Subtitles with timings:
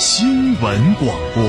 [0.00, 1.44] 新闻广播。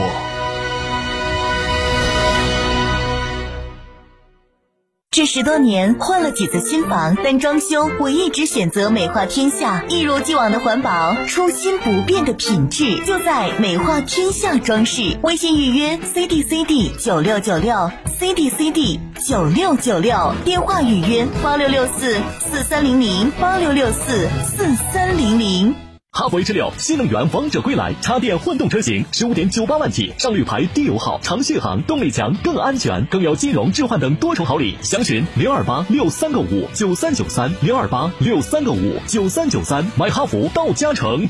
[5.10, 15.18] 这十多年换了几次新房，但装修我一直选择美化天下，一如既往的环保，初心不变的品质，就在美化天下装饰。
[15.24, 17.90] 微信预约 C D C D 九六九六
[18.20, 25.74] C D C D 九六九六，电话预约八六六四四三零零八六六四四三零零。
[26.14, 34.78] 哈弗 H 六新能源王者归来，插电混动车型十五点九八万起，上绿牌，低油耗，长续航，动力强，更安全，更有金融置换等多重好礼。
[34.84, 41.30] 详询零二八六三个五九三九三零二八六三个五九三九三，买哈弗到嘉诚。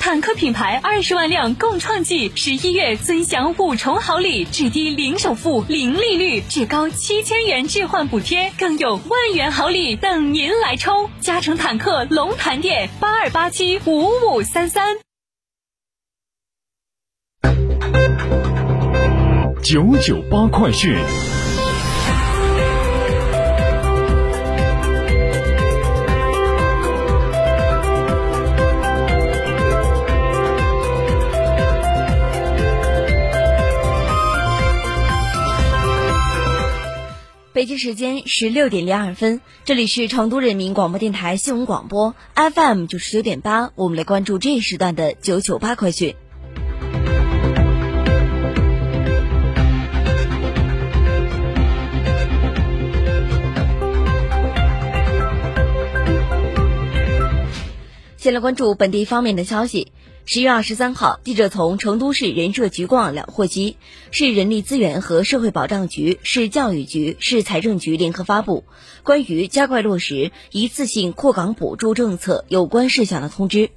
[0.00, 11.10] 坦克品牌二十万辆共创季，十一月尊享五重好礼：至低零首付、零利率，至高七千元置换补贴，更有万元好礼等您来抽。
[11.20, 14.96] 嘉诚坦克龙潭店八二八七五五三三。
[19.62, 20.96] 九九八快讯。
[37.60, 46.16] 北京时间十六点零二分，这里是成都人民广播电台新闻广播 FM 九十九点八，我们来关注这一时段的九九八快讯。
[58.30, 59.90] 先来关注本地方面的消息。
[60.24, 63.76] 十月二十三号，记者从成都市人社局官网了获悉，
[64.12, 68.62] 市人力资源和社会保障局、市教育局、市财政局联合发布
[69.02, 73.70] 关于加快落实一次性扩岗补助政策有关事项的通知。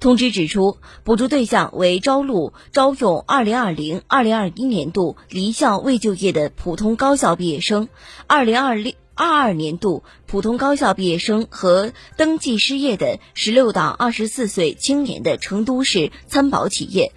[0.00, 7.88] 通知指出，补助对象为招录招用二零二零二零二一年度离校未就业的普通高校毕业生，
[8.26, 8.92] 二零二六。
[9.20, 17.12] 二二年度普通高校毕业生和登记失业的十六到二十四岁青年的成都市参保企业，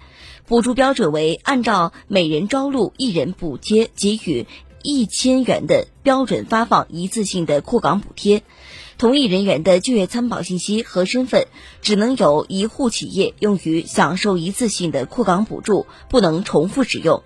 [0.46, 4.46] 补助标准为按照每人招录一人补贴给予
[4.82, 8.42] 一千元的标准发放一次性的扩岗补贴。
[8.98, 11.46] 同一人员的就业参保信息和身份
[11.80, 17.22] 只能由一户企业用于享受一次性的扩岗补助，不能重复使用。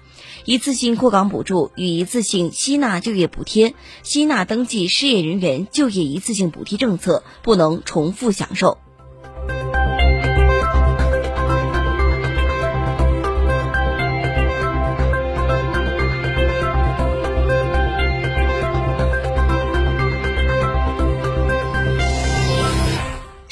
[0.48, 8.78] 一次性扩岗补助与一次性吸纳就业补贴、吸纳登记失业人员就业一次性补贴政策不能重复享受。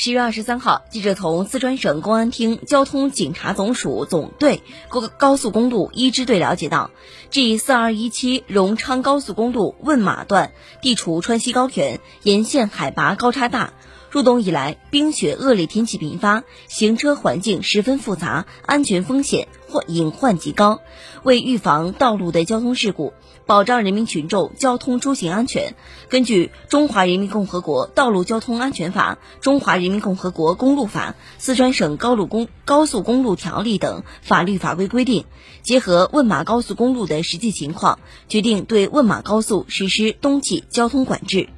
[0.07, 6.93] 七月二十三号，记者从四川省公安厅交通警察总署总队高高速公路一支队了解到
[7.31, 13.73] ，G 四二一七荣昌高速公路问马段地处川西高原，沿线海拔高差大。
[14.11, 20.81] 入冬以来，冰雪恶劣天气频发，行车环境十分复杂，安全风险或隐患极高。
[21.23, 23.13] 为预防道路的交通事故，
[23.47, 25.75] 保障人民群众交通出行安全，
[26.09, 35.25] 根据《中华人民共和国道路交通安全法》《中华人民共和国公路法》《四川省高路公高速公路条例》等法律法规规定，
[35.63, 37.99] 结合问马高速公路的实际情况，
[38.29, 41.49] 决定对问马高速实施冬季交通管制。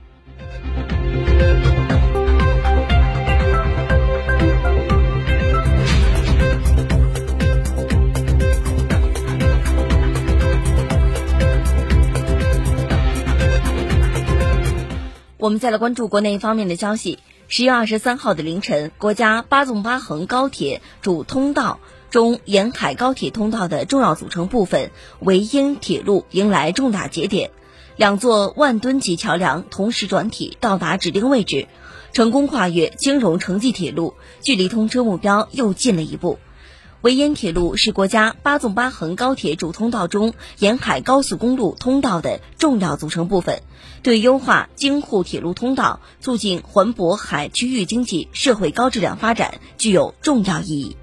[15.49, 17.19] 我们再来关注国内方面的消息。
[17.47, 21.81] 十月二十三号的凌晨，国家八纵八横高铁主通道
[22.11, 24.91] 中沿海高铁通道的重要组成部分
[25.21, 27.51] 维英铁路迎来重大节点，
[27.97, 31.67] 两座万吨级桥梁同时转体到达指定位置。
[32.13, 34.13] 成功跨越京融城际铁路，
[34.43, 36.39] 距离通车目标又近了一步。
[37.03, 43.63] 维烟铁路是国家八纵八横高铁主通道中沿海高速公路通道的重要组成部分，
[44.03, 50.97] 对优化京沪铁路通道、促进环渤海区域经济社会高质量发展具有重要意义。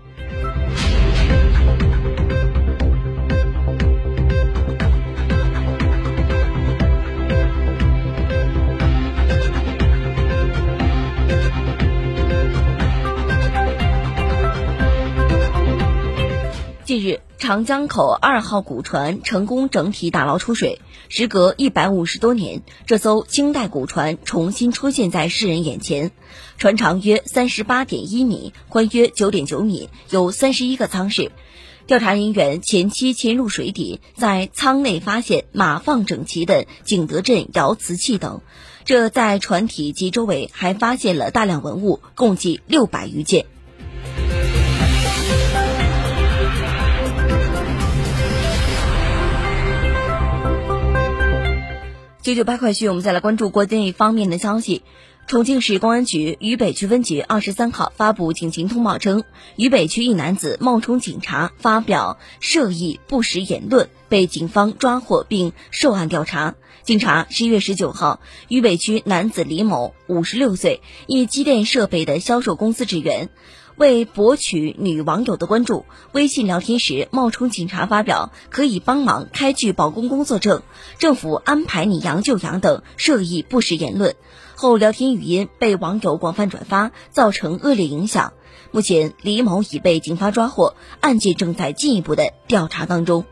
[16.96, 20.80] 近日，长江口二号古船成功整体打捞出水。
[21.10, 26.12] 时隔一百五十多年，这艘清代古船重新出现在世人眼前。
[26.58, 31.34] 船长约三十八点一米，宽约九点九米，有三十一个舱室。
[31.86, 38.40] 调查人员前期潜入水底，在舱内发现码放整齐的景德镇窑瓷器等。
[38.86, 43.48] 这在船体及周围还发现了大量文物，共计六百余件。
[52.26, 54.82] 九九八快讯，我们再来关注国内方面的消息。
[55.28, 59.24] 重庆市公安局渝北区分局二十三号发布警情通报称，
[59.58, 66.56] 渝北区一男子冒充警察发表涉意不实言论，被警方抓获并受案调查。
[66.82, 73.30] 经查，十一月十九号，渝北区男子李某，五十六岁，一机电设备的销售公司职员。
[73.78, 80.62] 为博取女网友的关注，微信聊天时冒充警察发表“可以帮忙开具保工工作证
[80.98, 84.16] ”“政府安排你养就养”等涉意不实言论，
[84.56, 88.32] 后聊天语音被网友广泛转发，造成恶劣影响。
[88.72, 93.26] 目前，李某已被警方抓获，案件正在进一步的调查当中。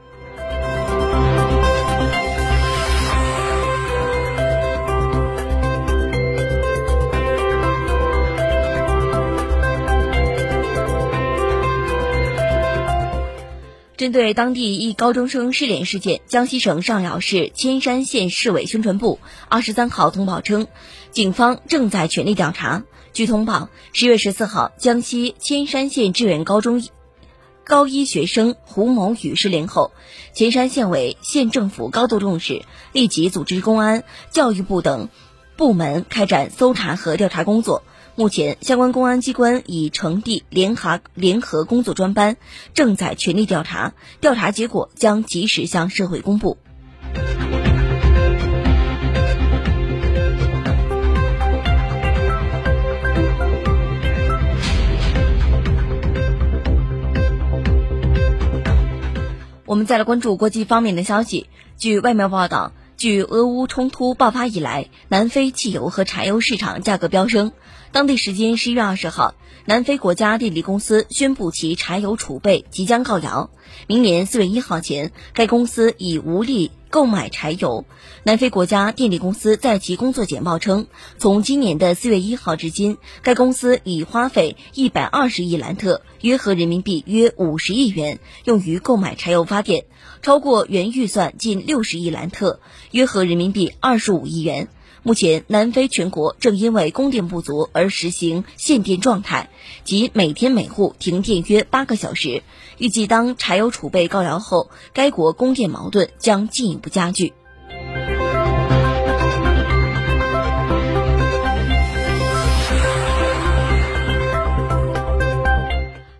[14.03, 19.17] 针对当地一高中生失联事件，江西省上饶市铅山县市委宣传部
[19.47, 20.67] 二十三号通报称，
[21.11, 22.83] 警方正在全力调查。
[23.13, 26.83] 据通报，十月十四号，江西铅山县志愿高中
[27.63, 29.93] 高一学生胡某宇失联后，
[30.33, 35.07] 铅山县委、县政府高度重视，立即组织公安、教育部等
[35.55, 37.83] 部门开展搜查和调查工作。
[38.15, 42.37] 目前，相关公安机关已成立联合联合工作专班，
[42.75, 46.59] 正在全力调查，调查结果将及时向社会公布。
[59.65, 61.47] 我们再来关注国际方面的消息。
[61.77, 62.73] 据外媒报道。
[63.03, 67.51] 据俄乌冲突爆发以来，南非汽油和柴油市场价格飙升。
[67.91, 69.35] 当地时间十一月二十号，
[69.65, 73.49] 南非国家电力公司宣布其柴油储备即将告饶，
[73.87, 77.85] 明年四月一号前，该公司已无力购买柴油。
[78.21, 80.85] 南非国家电力公司在其工作简报称，
[81.17, 89.85] 从今年的四月一号至今，该公司已花费一百二十亿兰特（约合人民币约五十亿元）用于购买柴油发电，
[90.21, 92.59] 超过原预算近六十亿兰特
[92.91, 94.67] （约合人民币二十五亿元）。
[95.05, 99.49] 目前，南非全国正因为供电不足而实行限电状态，
[99.83, 102.41] 即每天每户停电约八个小时。
[102.77, 107.33] 预计当柴油储备告饶后，该国供电矛盾将进一步加剧。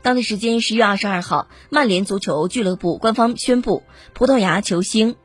[0.02, 5.16] 当地时间十月二十二号，曼联足球俱乐部官方宣布，葡萄牙球星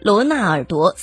[0.00, 0.96] 罗纳尔多。